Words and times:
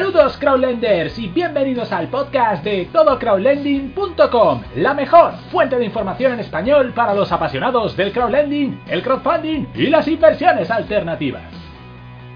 Saludos 0.00 0.38
crowdlenders 0.38 1.18
y 1.18 1.28
bienvenidos 1.28 1.92
al 1.92 2.08
podcast 2.08 2.64
de 2.64 2.86
todocrowdlending.com, 2.86 4.62
la 4.76 4.94
mejor 4.94 5.34
fuente 5.52 5.76
de 5.76 5.84
información 5.84 6.32
en 6.32 6.40
español 6.40 6.94
para 6.94 7.12
los 7.12 7.30
apasionados 7.30 7.94
del 7.98 8.10
crowdlending, 8.10 8.80
el 8.88 9.02
crowdfunding 9.02 9.66
y 9.74 9.88
las 9.88 10.08
inversiones 10.08 10.70
alternativas. 10.70 11.42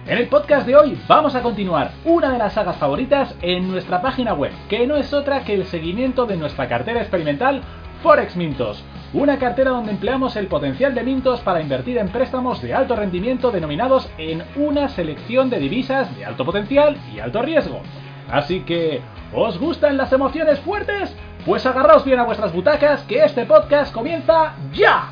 En 0.06 0.18
el 0.18 0.28
podcast 0.28 0.66
de 0.66 0.76
hoy 0.76 0.98
vamos 1.08 1.34
a 1.34 1.40
continuar 1.40 1.92
una 2.04 2.32
de 2.32 2.38
las 2.38 2.52
sagas 2.52 2.76
favoritas 2.76 3.34
en 3.40 3.66
nuestra 3.70 4.02
página 4.02 4.34
web, 4.34 4.52
que 4.68 4.86
no 4.86 4.96
es 4.96 5.14
otra 5.14 5.42
que 5.42 5.54
el 5.54 5.64
seguimiento 5.64 6.26
de 6.26 6.36
nuestra 6.36 6.68
cartera 6.68 7.00
experimental 7.00 7.62
Forex 8.02 8.36
Mintos, 8.36 8.84
una 9.14 9.38
cartera 9.38 9.70
donde 9.70 9.92
empleamos 9.92 10.34
el 10.34 10.48
potencial 10.48 10.92
de 10.92 11.04
Mintos 11.04 11.40
para 11.40 11.60
invertir 11.60 11.98
en 11.98 12.08
préstamos 12.08 12.60
de 12.60 12.74
alto 12.74 12.96
rendimiento 12.96 13.52
denominados 13.52 14.10
en 14.18 14.42
una 14.56 14.88
selección 14.88 15.48
de 15.50 15.60
divisas 15.60 16.14
de 16.16 16.24
alto 16.24 16.44
potencial 16.44 16.96
y 17.14 17.20
alto 17.20 17.40
riesgo. 17.40 17.80
Así 18.28 18.60
que, 18.60 19.02
¿os 19.32 19.58
gustan 19.58 19.96
las 19.96 20.12
emociones 20.12 20.58
fuertes? 20.60 21.16
Pues 21.46 21.64
agarraos 21.64 22.04
bien 22.04 22.18
a 22.18 22.24
vuestras 22.24 22.52
butacas 22.52 23.02
que 23.04 23.22
este 23.22 23.46
podcast 23.46 23.94
comienza 23.94 24.56
ya. 24.72 25.10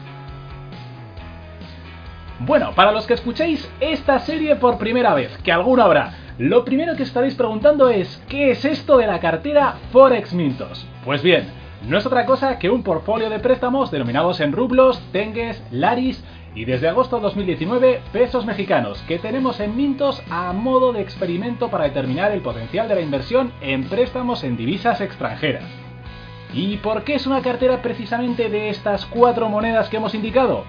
Bueno, 2.40 2.72
para 2.74 2.90
los 2.90 3.06
que 3.06 3.14
escuchéis 3.14 3.70
esta 3.78 4.18
serie 4.18 4.56
por 4.56 4.78
primera 4.78 5.14
vez, 5.14 5.36
que 5.44 5.52
alguno 5.52 5.84
habrá, 5.84 6.14
lo 6.38 6.64
primero 6.64 6.96
que 6.96 7.04
estaréis 7.04 7.36
preguntando 7.36 7.88
es, 7.88 8.20
¿qué 8.28 8.50
es 8.50 8.64
esto 8.64 8.98
de 8.98 9.06
la 9.06 9.20
cartera 9.20 9.76
Forex 9.92 10.32
Mintos? 10.32 10.84
Pues 11.04 11.22
bien, 11.22 11.61
no 11.86 11.98
es 11.98 12.06
otra 12.06 12.26
cosa 12.26 12.58
que 12.58 12.70
un 12.70 12.82
portfolio 12.82 13.28
de 13.28 13.40
préstamos 13.40 13.90
denominados 13.90 14.40
en 14.40 14.52
rublos, 14.52 15.02
tengues, 15.10 15.62
laris 15.70 16.22
y 16.54 16.64
desde 16.64 16.88
agosto 16.88 17.16
de 17.16 17.22
2019 17.22 18.00
pesos 18.12 18.46
mexicanos 18.46 19.02
que 19.08 19.18
tenemos 19.18 19.58
en 19.58 19.76
Mintos 19.76 20.22
a 20.30 20.52
modo 20.52 20.92
de 20.92 21.00
experimento 21.00 21.70
para 21.70 21.84
determinar 21.84 22.30
el 22.30 22.42
potencial 22.42 22.88
de 22.88 22.94
la 22.94 23.00
inversión 23.00 23.52
en 23.60 23.88
préstamos 23.88 24.44
en 24.44 24.56
divisas 24.56 25.00
extranjeras. 25.00 25.64
¿Y 26.54 26.76
por 26.76 27.02
qué 27.02 27.14
es 27.14 27.26
una 27.26 27.42
cartera 27.42 27.82
precisamente 27.82 28.48
de 28.48 28.68
estas 28.68 29.06
cuatro 29.06 29.48
monedas 29.48 29.88
que 29.88 29.96
hemos 29.96 30.14
indicado? 30.14 30.64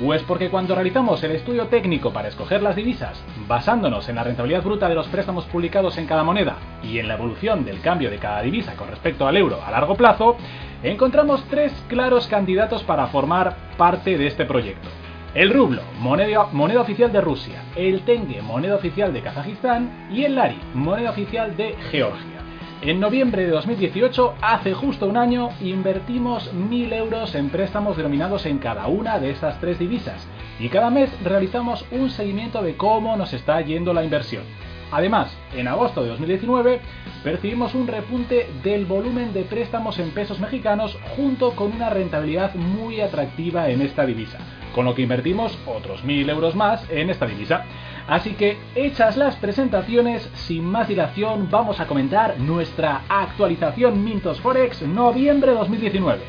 Pues 0.00 0.22
porque 0.22 0.48
cuando 0.48 0.74
realizamos 0.74 1.22
el 1.24 1.32
estudio 1.32 1.66
técnico 1.66 2.10
para 2.10 2.28
escoger 2.28 2.62
las 2.62 2.74
divisas, 2.74 3.22
basándonos 3.46 4.08
en 4.08 4.16
la 4.16 4.24
rentabilidad 4.24 4.62
bruta 4.62 4.88
de 4.88 4.94
los 4.94 5.06
préstamos 5.08 5.44
publicados 5.44 5.98
en 5.98 6.06
cada 6.06 6.24
moneda 6.24 6.56
y 6.82 6.98
en 6.98 7.06
la 7.06 7.14
evolución 7.14 7.66
del 7.66 7.82
cambio 7.82 8.10
de 8.10 8.16
cada 8.16 8.40
divisa 8.40 8.76
con 8.76 8.88
respecto 8.88 9.26
al 9.26 9.36
euro 9.36 9.62
a 9.62 9.70
largo 9.70 9.96
plazo, 9.96 10.38
encontramos 10.82 11.44
tres 11.50 11.70
claros 11.88 12.28
candidatos 12.28 12.82
para 12.82 13.08
formar 13.08 13.54
parte 13.76 14.16
de 14.16 14.26
este 14.26 14.46
proyecto. 14.46 14.88
El 15.34 15.52
rublo, 15.52 15.82
moneda, 15.98 16.80
oficial 16.80 17.12
de 17.12 17.20
Rusia, 17.20 17.62
el 17.76 18.00
tenge, 18.00 18.40
moneda 18.40 18.76
oficial 18.76 19.12
de 19.12 19.20
Kazajistán 19.20 20.08
y 20.10 20.24
el 20.24 20.34
lari, 20.34 20.58
moneda 20.72 21.10
oficial 21.10 21.54
de 21.58 21.76
Georgia. 21.90 22.40
En 22.82 22.98
noviembre 22.98 23.44
de 23.44 23.50
2018, 23.50 24.36
hace 24.40 24.72
justo 24.72 25.06
un 25.06 25.18
año, 25.18 25.50
invertimos 25.60 26.50
1.000 26.54 26.94
euros 26.94 27.34
en 27.34 27.50
préstamos 27.50 27.98
denominados 27.98 28.46
en 28.46 28.56
cada 28.56 28.86
una 28.86 29.18
de 29.18 29.28
estas 29.28 29.60
tres 29.60 29.78
divisas 29.78 30.26
y 30.58 30.70
cada 30.70 30.88
mes 30.88 31.10
realizamos 31.22 31.84
un 31.90 32.08
seguimiento 32.08 32.62
de 32.62 32.78
cómo 32.78 33.18
nos 33.18 33.34
está 33.34 33.60
yendo 33.60 33.92
la 33.92 34.02
inversión. 34.02 34.44
Además, 34.92 35.30
en 35.54 35.68
agosto 35.68 36.02
de 36.02 36.08
2019 36.08 36.80
percibimos 37.22 37.74
un 37.74 37.86
repunte 37.86 38.48
del 38.64 38.86
volumen 38.86 39.34
de 39.34 39.42
préstamos 39.42 39.98
en 39.98 40.12
pesos 40.12 40.40
mexicanos 40.40 40.96
junto 41.16 41.50
con 41.52 41.72
una 41.72 41.90
rentabilidad 41.90 42.54
muy 42.54 43.02
atractiva 43.02 43.68
en 43.68 43.82
esta 43.82 44.06
divisa, 44.06 44.38
con 44.74 44.86
lo 44.86 44.94
que 44.94 45.02
invertimos 45.02 45.58
otros 45.66 46.02
1.000 46.02 46.30
euros 46.30 46.54
más 46.54 46.82
en 46.90 47.10
esta 47.10 47.26
divisa. 47.26 47.66
Así 48.06 48.34
que, 48.34 48.58
hechas 48.74 49.16
las 49.16 49.36
presentaciones, 49.36 50.28
sin 50.34 50.64
más 50.64 50.88
dilación, 50.88 51.48
vamos 51.50 51.80
a 51.80 51.86
comentar 51.86 52.38
nuestra 52.38 53.02
actualización 53.08 54.04
Mintos 54.04 54.40
Forex 54.40 54.82
noviembre 54.82 55.52
2019. 55.52 56.20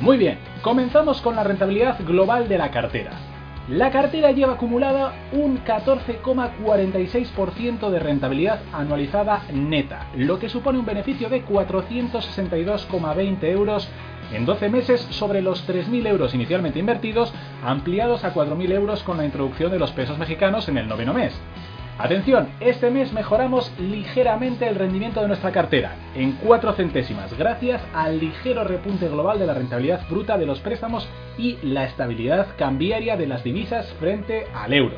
Muy 0.00 0.18
bien, 0.18 0.38
comenzamos 0.62 1.22
con 1.22 1.36
la 1.36 1.44
rentabilidad 1.44 1.98
global 2.04 2.48
de 2.48 2.58
la 2.58 2.70
cartera. 2.70 3.12
La 3.68 3.90
cartera 3.90 4.30
lleva 4.30 4.52
acumulada 4.52 5.12
un 5.32 5.64
14,46% 5.64 7.90
de 7.90 7.98
rentabilidad 7.98 8.60
anualizada 8.72 9.42
neta, 9.52 10.06
lo 10.14 10.38
que 10.38 10.48
supone 10.48 10.78
un 10.78 10.86
beneficio 10.86 11.28
de 11.28 11.44
462,20 11.44 13.42
euros 13.42 13.90
en 14.32 14.46
12 14.46 14.68
meses 14.68 15.00
sobre 15.10 15.42
los 15.42 15.68
3.000 15.68 16.06
euros 16.06 16.34
inicialmente 16.34 16.78
invertidos, 16.78 17.32
ampliados 17.64 18.24
a 18.24 18.34
4.000 18.34 18.72
euros 18.72 19.02
con 19.02 19.16
la 19.16 19.24
introducción 19.24 19.70
de 19.70 19.78
los 19.78 19.92
pesos 19.92 20.18
mexicanos 20.18 20.68
en 20.68 20.78
el 20.78 20.88
noveno 20.88 21.14
mes. 21.14 21.32
Atención, 21.98 22.48
este 22.60 22.90
mes 22.90 23.14
mejoramos 23.14 23.72
ligeramente 23.78 24.68
el 24.68 24.74
rendimiento 24.74 25.22
de 25.22 25.28
nuestra 25.28 25.50
cartera, 25.50 25.94
en 26.14 26.32
4 26.32 26.74
centésimas, 26.74 27.32
gracias 27.38 27.80
al 27.94 28.18
ligero 28.18 28.64
repunte 28.64 29.08
global 29.08 29.38
de 29.38 29.46
la 29.46 29.54
rentabilidad 29.54 30.06
bruta 30.10 30.36
de 30.36 30.44
los 30.44 30.60
préstamos 30.60 31.08
y 31.38 31.56
la 31.62 31.84
estabilidad 31.84 32.48
cambiaria 32.58 33.16
de 33.16 33.26
las 33.26 33.42
divisas 33.42 33.90
frente 33.94 34.46
al 34.54 34.74
euro. 34.74 34.96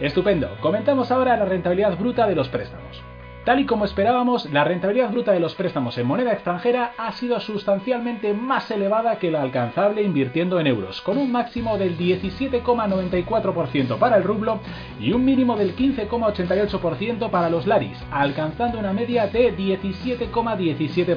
Estupendo, 0.00 0.48
comentamos 0.62 1.10
ahora 1.10 1.36
la 1.36 1.44
rentabilidad 1.44 1.98
bruta 1.98 2.26
de 2.26 2.36
los 2.36 2.48
préstamos. 2.48 3.02
Tal 3.48 3.60
y 3.60 3.64
como 3.64 3.86
esperábamos, 3.86 4.52
la 4.52 4.62
rentabilidad 4.62 5.10
bruta 5.10 5.32
de 5.32 5.40
los 5.40 5.54
préstamos 5.54 5.96
en 5.96 6.06
moneda 6.06 6.34
extranjera 6.34 6.92
ha 6.98 7.12
sido 7.12 7.40
sustancialmente 7.40 8.34
más 8.34 8.70
elevada 8.70 9.18
que 9.18 9.30
la 9.30 9.40
alcanzable 9.40 10.02
invirtiendo 10.02 10.60
en 10.60 10.66
euros, 10.66 11.00
con 11.00 11.16
un 11.16 11.32
máximo 11.32 11.78
del 11.78 11.96
17,94% 11.96 13.96
para 13.96 14.18
el 14.18 14.24
rublo 14.24 14.60
y 15.00 15.12
un 15.12 15.24
mínimo 15.24 15.56
del 15.56 15.74
15,88% 15.74 17.30
para 17.30 17.48
los 17.48 17.66
laris, 17.66 17.96
alcanzando 18.10 18.78
una 18.78 18.92
media 18.92 19.28
de 19.28 19.56
17,17%. 19.56 21.16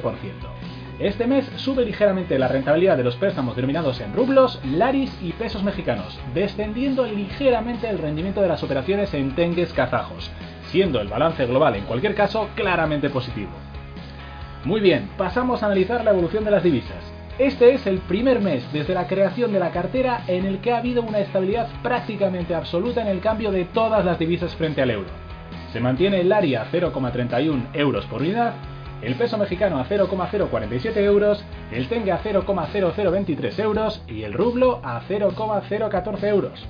Este 1.00 1.26
mes 1.26 1.44
sube 1.56 1.84
ligeramente 1.84 2.38
la 2.38 2.48
rentabilidad 2.48 2.96
de 2.96 3.04
los 3.04 3.16
préstamos 3.16 3.56
denominados 3.56 4.00
en 4.00 4.14
rublos, 4.14 4.58
laris 4.64 5.14
y 5.20 5.32
pesos 5.32 5.62
mexicanos, 5.62 6.18
descendiendo 6.32 7.04
ligeramente 7.04 7.90
el 7.90 7.98
rendimiento 7.98 8.40
de 8.40 8.48
las 8.48 8.62
operaciones 8.62 9.12
en 9.12 9.34
tengues 9.34 9.74
kazajos, 9.74 10.30
siendo 10.72 11.00
el 11.00 11.08
balance 11.08 11.46
global 11.46 11.76
en 11.76 11.84
cualquier 11.84 12.14
caso 12.14 12.48
claramente 12.56 13.10
positivo. 13.10 13.50
Muy 14.64 14.80
bien, 14.80 15.10
pasamos 15.18 15.62
a 15.62 15.66
analizar 15.66 16.02
la 16.02 16.12
evolución 16.12 16.44
de 16.44 16.50
las 16.50 16.62
divisas. 16.62 17.12
Este 17.38 17.74
es 17.74 17.86
el 17.86 17.98
primer 17.98 18.40
mes 18.40 18.64
desde 18.72 18.94
la 18.94 19.06
creación 19.06 19.52
de 19.52 19.58
la 19.58 19.70
cartera 19.70 20.24
en 20.26 20.46
el 20.46 20.60
que 20.60 20.72
ha 20.72 20.78
habido 20.78 21.02
una 21.02 21.18
estabilidad 21.18 21.68
prácticamente 21.82 22.54
absoluta 22.54 23.02
en 23.02 23.08
el 23.08 23.20
cambio 23.20 23.50
de 23.50 23.66
todas 23.66 24.04
las 24.04 24.18
divisas 24.18 24.54
frente 24.56 24.82
al 24.82 24.90
euro. 24.90 25.08
Se 25.72 25.80
mantiene 25.80 26.20
el 26.20 26.32
ARI 26.32 26.54
a 26.54 26.66
0,31 26.70 27.68
euros 27.74 28.06
por 28.06 28.22
unidad, 28.22 28.54
el 29.02 29.16
peso 29.16 29.36
mexicano 29.36 29.78
a 29.78 29.84
0,047 29.84 31.04
euros, 31.04 31.44
el 31.72 31.88
tengue 31.88 32.12
a 32.12 32.22
0,0023 32.22 33.58
euros 33.58 34.04
y 34.06 34.22
el 34.22 34.32
rublo 34.32 34.80
a 34.84 35.00
0,014 35.08 36.28
euros. 36.28 36.68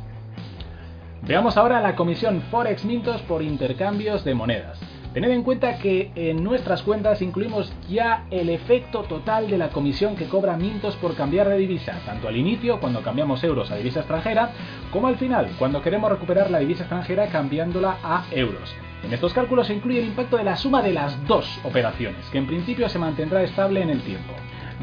Veamos 1.25 1.57
ahora 1.57 1.81
la 1.81 1.95
comisión 1.95 2.43
Forex 2.51 2.85
Mintos 2.85 3.23
por 3.23 3.43
intercambios 3.43 4.25
de 4.25 4.35
monedas. 4.35 4.81
Tened 5.15 5.31
en 5.31 5.45
cuenta 5.45 5.79
que 5.79 6.11
en 6.17 6.43
nuestras 6.43 6.83
cuentas 6.83 7.23
incluimos 7.23 7.73
ya 7.89 8.25
el 8.33 8.49
efecto 8.49 9.03
total 9.03 9.49
de 9.49 9.57
la 9.57 9.69
comisión 9.69 10.17
que 10.17 10.27
cobra 10.27 10.57
Mintos 10.57 10.97
por 10.97 11.15
cambiar 11.15 11.49
de 11.49 11.59
divisa, 11.59 12.01
tanto 12.05 12.27
al 12.27 12.37
inicio, 12.37 12.81
cuando 12.81 13.03
cambiamos 13.03 13.45
euros 13.45 13.71
a 13.71 13.77
divisa 13.77 14.01
extranjera, 14.01 14.51
como 14.91 15.07
al 15.07 15.17
final, 15.17 15.49
cuando 15.61 15.81
queremos 15.81 16.11
recuperar 16.11 16.51
la 16.51 16.59
divisa 16.59 16.83
extranjera 16.83 17.29
cambiándola 17.29 17.99
a 18.03 18.25
euros. 18.33 18.75
En 19.05 19.13
estos 19.13 19.33
cálculos 19.33 19.69
se 19.69 19.75
incluye 19.75 20.01
el 20.01 20.09
impacto 20.09 20.39
de 20.39 20.45
la 20.45 20.57
suma 20.57 20.83
de 20.83 20.93
las 20.93 21.25
dos 21.29 21.61
operaciones, 21.63 22.29
que 22.31 22.39
en 22.39 22.49
principio 22.49 22.89
se 22.89 22.99
mantendrá 22.99 23.45
estable 23.45 23.81
en 23.81 23.91
el 23.91 24.03
tiempo 24.03 24.33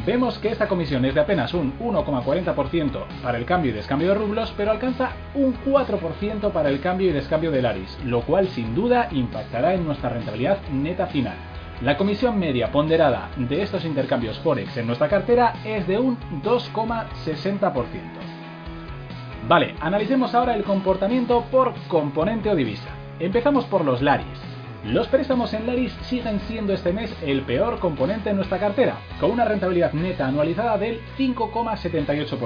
vemos 0.05 0.37
que 0.39 0.49
esta 0.49 0.67
comisión 0.67 1.05
es 1.05 1.15
de 1.15 1.21
apenas 1.21 1.53
un 1.53 1.77
1,40% 1.79 3.05
para 3.21 3.37
el 3.37 3.45
cambio 3.45 3.71
y 3.71 3.73
descambio 3.73 4.09
de 4.09 4.15
rublos, 4.15 4.53
pero 4.57 4.71
alcanza 4.71 5.11
un 5.35 5.55
4% 5.63 6.51
para 6.51 6.69
el 6.69 6.79
cambio 6.79 7.09
y 7.09 7.13
descambio 7.13 7.51
de 7.51 7.61
laris, 7.61 7.97
lo 8.05 8.21
cual 8.21 8.47
sin 8.49 8.75
duda 8.75 9.07
impactará 9.11 9.73
en 9.73 9.85
nuestra 9.85 10.09
rentabilidad 10.09 10.59
neta 10.71 11.07
final. 11.07 11.37
La 11.81 11.95
comisión 11.95 12.37
media 12.37 12.71
ponderada 12.71 13.29
de 13.37 13.61
estos 13.61 13.85
intercambios 13.85 14.37
Forex 14.39 14.75
en 14.75 14.87
nuestra 14.87 15.07
cartera 15.07 15.53
es 15.63 15.87
de 15.87 15.97
un 15.97 16.17
2,60%. 16.43 18.29
Vale, 19.47 19.75
analicemos 19.79 20.35
ahora 20.35 20.55
el 20.55 20.63
comportamiento 20.63 21.45
por 21.49 21.73
componente 21.87 22.49
o 22.49 22.55
divisa. 22.55 22.89
Empezamos 23.19 23.65
por 23.65 23.85
los 23.85 24.01
Laris. 24.01 24.27
Los 24.85 25.09
préstamos 25.09 25.53
en 25.53 25.67
Laris 25.67 25.91
siguen 26.03 26.39
siendo 26.47 26.71
este 26.73 26.93
mes 26.93 27.13
el 27.21 27.41
peor 27.41 27.79
componente 27.79 28.29
en 28.29 28.37
nuestra 28.37 28.59
cartera, 28.59 28.97
con 29.19 29.29
una 29.29 29.43
rentabilidad 29.43 29.91
neta 29.91 30.25
anualizada 30.25 30.77
del 30.77 31.01
5,78%. 31.17 32.39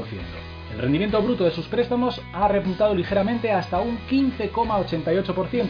El 0.74 0.80
rendimiento 0.80 1.22
bruto 1.22 1.44
de 1.44 1.52
sus 1.52 1.68
préstamos 1.68 2.20
ha 2.34 2.48
repuntado 2.48 2.96
ligeramente 2.96 3.52
hasta 3.52 3.80
un 3.80 4.00
15,88%. 4.10 5.68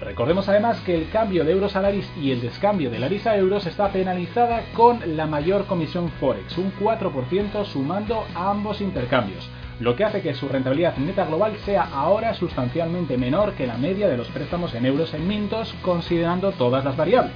Recordemos 0.00 0.48
además 0.48 0.80
que 0.82 0.94
el 0.94 1.10
cambio 1.10 1.44
de 1.44 1.50
euros 1.50 1.74
a 1.74 1.82
Laris 1.82 2.08
y 2.16 2.30
el 2.30 2.40
descambio 2.40 2.90
de 2.90 3.00
Laris 3.00 3.26
a 3.26 3.36
euros 3.36 3.66
está 3.66 3.90
penalizada 3.90 4.62
con 4.74 5.16
la 5.16 5.26
mayor 5.26 5.66
comisión 5.66 6.10
Forex, 6.20 6.56
un 6.58 6.72
4% 6.74 7.64
sumando 7.64 8.24
ambos 8.36 8.80
intercambios 8.80 9.50
lo 9.80 9.94
que 9.94 10.04
hace 10.04 10.22
que 10.22 10.34
su 10.34 10.48
rentabilidad 10.48 10.96
neta 10.96 11.24
global 11.24 11.56
sea 11.64 11.88
ahora 11.92 12.34
sustancialmente 12.34 13.16
menor 13.16 13.52
que 13.52 13.66
la 13.66 13.78
media 13.78 14.08
de 14.08 14.16
los 14.16 14.28
préstamos 14.28 14.74
en 14.74 14.86
euros 14.86 15.14
en 15.14 15.28
Mintos, 15.28 15.74
considerando 15.82 16.52
todas 16.52 16.84
las 16.84 16.96
variables. 16.96 17.34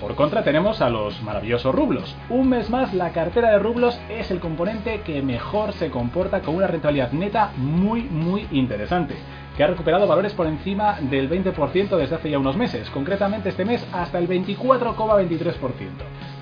Por 0.00 0.14
contra 0.14 0.44
tenemos 0.44 0.80
a 0.80 0.90
los 0.90 1.20
maravillosos 1.22 1.74
rublos. 1.74 2.14
Un 2.30 2.50
mes 2.50 2.70
más 2.70 2.94
la 2.94 3.10
cartera 3.10 3.50
de 3.50 3.58
rublos 3.58 3.98
es 4.08 4.30
el 4.30 4.38
componente 4.38 5.00
que 5.00 5.22
mejor 5.22 5.72
se 5.72 5.90
comporta 5.90 6.40
con 6.40 6.54
una 6.54 6.68
rentabilidad 6.68 7.10
neta 7.10 7.50
muy 7.56 8.02
muy 8.02 8.46
interesante, 8.52 9.16
que 9.56 9.64
ha 9.64 9.66
recuperado 9.66 10.06
valores 10.06 10.34
por 10.34 10.46
encima 10.46 11.00
del 11.00 11.28
20% 11.28 11.96
desde 11.96 12.14
hace 12.14 12.30
ya 12.30 12.38
unos 12.38 12.56
meses, 12.56 12.88
concretamente 12.90 13.48
este 13.48 13.64
mes 13.64 13.84
hasta 13.92 14.18
el 14.18 14.28
24,23%, 14.28 15.56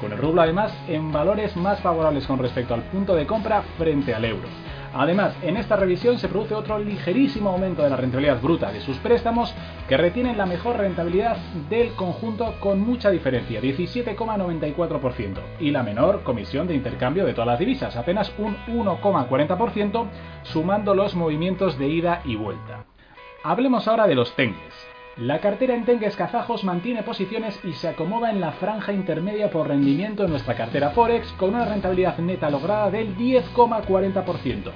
con 0.03 0.12
el 0.12 0.19
rublo 0.19 0.43
además 0.43 0.76
en 0.87 1.11
valores 1.11 1.56
más 1.56 1.81
favorables 1.81 2.26
con 2.26 2.38
respecto 2.38 2.75
al 2.75 2.82
punto 2.82 3.14
de 3.14 3.26
compra 3.26 3.62
frente 3.79 4.14
al 4.14 4.26
euro. 4.26 4.49
Además, 4.98 5.37
en 5.43 5.58
esta 5.58 5.76
revisión 5.76 6.19
se 6.19 6.28
produce 6.28 6.54
otro 6.54 6.78
ligerísimo 6.78 7.50
aumento 7.50 7.82
de 7.82 7.90
la 7.90 7.96
rentabilidad 7.96 8.40
bruta 8.40 8.72
de 8.72 8.81
sus 8.81 8.96
préstamos 8.98 9.54
que 9.88 9.98
retienen 9.98 10.38
la 10.38 10.46
mejor 10.46 10.78
rentabilidad 10.78 11.37
del 11.69 11.93
conjunto 11.93 12.54
con 12.60 12.81
mucha 12.81 13.10
diferencia, 13.10 13.60
17,94%, 13.60 15.38
y 15.60 15.70
la 15.70 15.82
menor 15.82 16.22
comisión 16.22 16.66
de 16.66 16.75
intercambio 16.75 17.26
de 17.26 17.34
todas 17.34 17.48
las 17.48 17.58
divisas, 17.58 17.94
apenas 17.94 18.32
un 18.38 18.56
1,40%, 18.69 20.06
sumando 20.44 20.94
los 20.94 21.14
movimientos 21.14 21.78
de 21.78 21.88
ida 21.88 22.22
y 22.25 22.37
vuelta. 22.37 22.87
Hablemos 23.44 23.87
ahora 23.88 24.06
de 24.06 24.14
los 24.14 24.34
tengues. 24.34 24.95
La 25.19 25.41
cartera 25.41 25.75
en 25.75 25.87
tengues 25.87 26.15
kazajos 26.15 26.63
mantiene 26.63 27.03
posiciones 27.03 27.59
y 27.65 27.73
se 27.73 27.89
acomoda 27.89 28.31
en 28.31 28.39
la 28.39 28.53
franja 28.53 28.93
intermedia 28.93 29.51
por 29.51 29.67
rendimiento 29.67 30.25
en 30.25 30.31
nuestra 30.31 30.55
cartera 30.55 30.91
Forex 30.91 31.33
con 31.39 31.55
una 31.55 31.65
rentabilidad 31.65 32.19
neta 32.19 32.51
lograda 32.51 32.91
del 32.91 33.17
10,40%, 33.17 34.73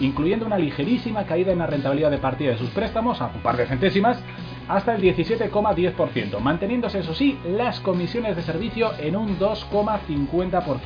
incluyendo 0.00 0.46
una 0.46 0.58
ligerísima 0.58 1.26
caída 1.26 1.52
en 1.52 1.60
la 1.60 1.68
rentabilidad 1.68 2.10
de 2.10 2.18
partida 2.18 2.50
de 2.50 2.58
sus 2.58 2.70
préstamos 2.70 3.20
a 3.20 3.26
un 3.26 3.40
par 3.40 3.56
de 3.56 3.66
centésimas 3.66 4.20
hasta 4.66 4.96
el 4.96 5.00
17,10%, 5.00 6.40
manteniéndose 6.40 6.98
eso 6.98 7.14
sí 7.14 7.38
las 7.46 7.78
comisiones 7.78 8.34
de 8.34 8.42
servicio 8.42 8.90
en 8.98 9.14
un 9.14 9.38
2,50%. 9.38 10.80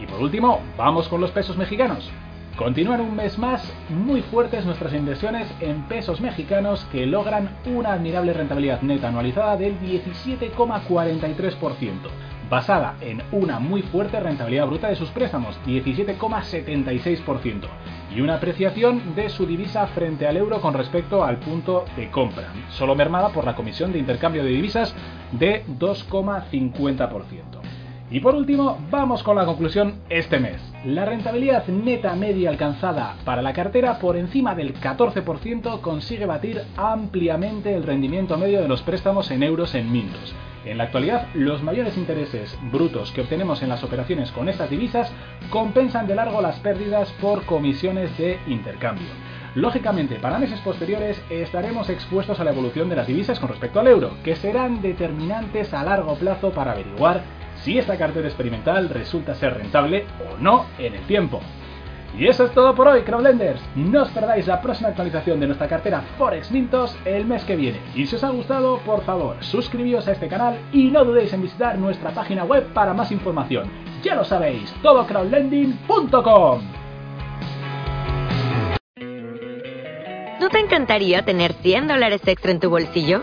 Y 0.00 0.06
por 0.06 0.20
último, 0.20 0.60
vamos 0.76 1.08
con 1.08 1.22
los 1.22 1.30
pesos 1.30 1.56
mexicanos. 1.56 2.12
Continúan 2.56 3.00
un 3.00 3.16
mes 3.16 3.36
más 3.36 3.68
muy 3.88 4.22
fuertes 4.22 4.64
nuestras 4.64 4.94
inversiones 4.94 5.52
en 5.60 5.88
pesos 5.88 6.20
mexicanos 6.20 6.86
que 6.92 7.04
logran 7.04 7.50
una 7.66 7.94
admirable 7.94 8.32
rentabilidad 8.32 8.80
neta 8.82 9.08
anualizada 9.08 9.56
del 9.56 9.76
17,43%, 9.80 11.94
basada 12.48 12.94
en 13.00 13.24
una 13.32 13.58
muy 13.58 13.82
fuerte 13.82 14.20
rentabilidad 14.20 14.68
bruta 14.68 14.86
de 14.86 14.94
sus 14.94 15.10
préstamos, 15.10 15.58
17,76%, 15.66 17.66
y 18.14 18.20
una 18.20 18.36
apreciación 18.36 19.16
de 19.16 19.30
su 19.30 19.46
divisa 19.46 19.88
frente 19.88 20.28
al 20.28 20.36
euro 20.36 20.60
con 20.60 20.74
respecto 20.74 21.24
al 21.24 21.38
punto 21.38 21.86
de 21.96 22.08
compra, 22.12 22.52
solo 22.70 22.94
mermada 22.94 23.30
por 23.30 23.44
la 23.44 23.56
comisión 23.56 23.92
de 23.92 23.98
intercambio 23.98 24.44
de 24.44 24.50
divisas 24.50 24.94
de 25.32 25.66
2,50%. 25.66 27.64
Y 28.10 28.20
por 28.20 28.34
último, 28.34 28.78
vamos 28.90 29.22
con 29.22 29.36
la 29.36 29.46
conclusión 29.46 30.00
este 30.10 30.38
mes. 30.38 30.60
La 30.84 31.04
rentabilidad 31.04 31.66
neta 31.68 32.14
media 32.14 32.50
alcanzada 32.50 33.16
para 33.24 33.42
la 33.42 33.54
cartera 33.54 33.98
por 33.98 34.16
encima 34.16 34.54
del 34.54 34.74
14% 34.74 35.80
consigue 35.80 36.26
batir 36.26 36.62
ampliamente 36.76 37.74
el 37.74 37.82
rendimiento 37.82 38.36
medio 38.36 38.60
de 38.60 38.68
los 38.68 38.82
préstamos 38.82 39.30
en 39.30 39.42
euros 39.42 39.74
en 39.74 39.90
Mintos. 39.90 40.34
En 40.66 40.78
la 40.78 40.84
actualidad, 40.84 41.28
los 41.34 41.62
mayores 41.62 41.96
intereses 41.98 42.58
brutos 42.70 43.10
que 43.12 43.22
obtenemos 43.22 43.62
en 43.62 43.68
las 43.68 43.82
operaciones 43.84 44.30
con 44.32 44.48
estas 44.48 44.70
divisas 44.70 45.12
compensan 45.50 46.06
de 46.06 46.14
largo 46.14 46.40
las 46.40 46.58
pérdidas 46.60 47.10
por 47.20 47.44
comisiones 47.44 48.16
de 48.16 48.38
intercambio. 48.46 49.08
Lógicamente, 49.54 50.16
para 50.16 50.38
meses 50.38 50.60
posteriores 50.60 51.22
estaremos 51.30 51.88
expuestos 51.88 52.40
a 52.40 52.44
la 52.44 52.50
evolución 52.50 52.88
de 52.88 52.96
las 52.96 53.06
divisas 53.06 53.38
con 53.38 53.50
respecto 53.50 53.78
al 53.78 53.88
euro, 53.88 54.12
que 54.24 54.36
serán 54.36 54.82
determinantes 54.82 55.72
a 55.72 55.84
largo 55.84 56.16
plazo 56.16 56.50
para 56.50 56.72
averiguar 56.72 57.22
si 57.64 57.78
esta 57.78 57.96
cartera 57.96 58.28
experimental 58.28 58.90
resulta 58.90 59.34
ser 59.34 59.54
rentable 59.54 60.04
o 60.30 60.36
no 60.38 60.66
en 60.78 60.94
el 60.94 61.02
tiempo. 61.06 61.40
Y 62.16 62.28
eso 62.28 62.44
es 62.44 62.52
todo 62.52 62.76
por 62.76 62.86
hoy, 62.86 63.02
Crowdlenders. 63.02 63.60
No 63.74 64.02
os 64.02 64.10
perdáis 64.10 64.46
la 64.46 64.60
próxima 64.60 64.90
actualización 64.90 65.40
de 65.40 65.46
nuestra 65.46 65.66
cartera 65.66 66.02
Forex 66.16 66.52
Mintos 66.52 66.96
el 67.04 67.26
mes 67.26 67.42
que 67.44 67.56
viene. 67.56 67.80
Y 67.94 68.06
si 68.06 68.14
os 68.14 68.22
ha 68.22 68.28
gustado, 68.28 68.78
por 68.80 69.02
favor, 69.02 69.36
suscribíos 69.40 70.06
a 70.06 70.12
este 70.12 70.28
canal 70.28 70.56
y 70.72 70.90
no 70.90 71.04
dudéis 71.04 71.32
en 71.32 71.42
visitar 71.42 71.76
nuestra 71.76 72.10
página 72.12 72.44
web 72.44 72.72
para 72.72 72.94
más 72.94 73.10
información. 73.10 73.68
Ya 74.04 74.14
lo 74.14 74.24
sabéis, 74.24 74.72
todocrowdlending.com. 74.82 76.60
¿No 80.40 80.50
te 80.50 80.58
encantaría 80.60 81.24
tener 81.24 81.52
100 81.54 81.88
dólares 81.88 82.20
extra 82.26 82.52
en 82.52 82.60
tu 82.60 82.70
bolsillo? 82.70 83.22